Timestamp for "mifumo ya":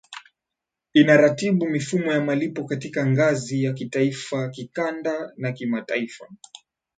1.69-2.21